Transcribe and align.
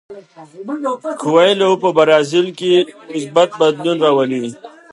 کویلیو 1.21 1.73
په 1.83 1.89
برازیل 1.97 2.47
کې 2.59 2.71
مثبت 3.13 3.49
بدلون 3.61 3.97
راولي. 4.05 4.45